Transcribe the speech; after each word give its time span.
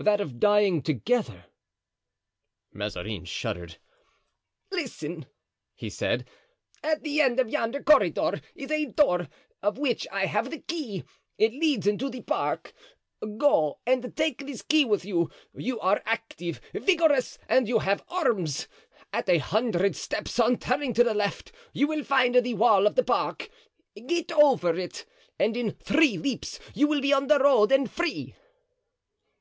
"That 0.00 0.20
of 0.20 0.40
dying 0.40 0.82
together." 0.82 1.44
Mazarin 2.72 3.24
shuddered. 3.24 3.78
"Listen," 4.72 5.26
he 5.76 5.88
said; 5.88 6.26
"at 6.82 7.04
the 7.04 7.20
end 7.20 7.38
of 7.38 7.48
yonder 7.48 7.80
corridor 7.80 8.40
is 8.56 8.72
a 8.72 8.86
door, 8.86 9.28
of 9.62 9.78
which 9.78 10.08
I 10.10 10.26
have 10.26 10.50
the 10.50 10.58
key, 10.58 11.04
it 11.38 11.52
leads 11.52 11.86
into 11.86 12.10
the 12.10 12.22
park. 12.22 12.74
Go, 13.38 13.78
and 13.86 14.16
take 14.16 14.44
this 14.44 14.60
key 14.60 14.84
with 14.84 15.04
you; 15.04 15.30
you 15.54 15.78
are 15.78 16.02
active, 16.04 16.60
vigorous, 16.72 17.38
and 17.48 17.68
you 17.68 17.78
have 17.78 18.02
arms. 18.08 18.66
At 19.12 19.28
a 19.28 19.38
hundred 19.38 19.94
steps, 19.94 20.40
on 20.40 20.58
turning 20.58 20.92
to 20.94 21.04
the 21.04 21.14
left, 21.14 21.52
you 21.72 21.86
will 21.86 22.02
find 22.02 22.34
the 22.34 22.54
wall 22.54 22.88
of 22.88 22.96
the 22.96 23.04
park; 23.04 23.48
get 24.08 24.32
over 24.32 24.74
it, 24.76 25.06
and 25.38 25.56
in 25.56 25.70
three 25.70 26.18
leaps 26.18 26.58
you 26.74 26.88
will 26.88 27.00
be 27.00 27.12
on 27.12 27.28
the 27.28 27.38
road 27.38 27.70
and 27.70 27.88
free." 27.88 28.34